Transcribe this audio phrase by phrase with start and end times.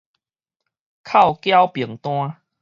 [1.03, 2.41] 扣繳憑單